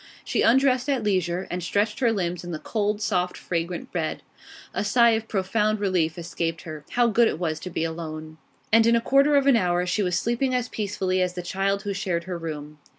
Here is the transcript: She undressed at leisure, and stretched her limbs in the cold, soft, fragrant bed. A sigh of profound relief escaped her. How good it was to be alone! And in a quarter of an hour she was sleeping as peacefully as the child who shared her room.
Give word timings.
She 0.25 0.41
undressed 0.41 0.89
at 0.89 1.03
leisure, 1.03 1.45
and 1.51 1.61
stretched 1.61 1.99
her 1.99 2.11
limbs 2.11 2.43
in 2.43 2.49
the 2.49 2.57
cold, 2.57 3.03
soft, 3.03 3.37
fragrant 3.37 3.91
bed. 3.93 4.23
A 4.73 4.83
sigh 4.83 5.11
of 5.11 5.27
profound 5.27 5.79
relief 5.79 6.17
escaped 6.17 6.63
her. 6.63 6.83
How 6.93 7.05
good 7.05 7.27
it 7.27 7.37
was 7.37 7.59
to 7.59 7.69
be 7.69 7.83
alone! 7.83 8.39
And 8.73 8.87
in 8.87 8.95
a 8.95 8.99
quarter 8.99 9.35
of 9.35 9.45
an 9.45 9.55
hour 9.57 9.85
she 9.85 10.01
was 10.01 10.17
sleeping 10.17 10.55
as 10.55 10.69
peacefully 10.69 11.21
as 11.21 11.33
the 11.35 11.43
child 11.43 11.83
who 11.83 11.93
shared 11.93 12.23
her 12.23 12.39
room. 12.39 12.79